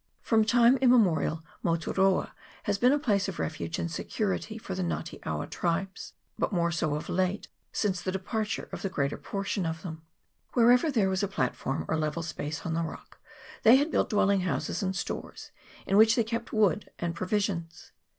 [0.23, 4.73] From time immemo rial Motu roa has been a place of refuge and security for
[4.73, 8.89] the Nga te awa tribes, but more so of late; since the departure of the
[8.89, 10.01] greater portion of them.
[10.01, 10.05] Wher CHAP.
[10.09, 10.57] VII.] MOTU ROA ISLAND.
[10.57, 13.19] 165 ever there was a platform, or level space on the rock,
[13.61, 15.51] they had built dwelling houses and stores,
[15.85, 17.91] in which they kept wood and provisions.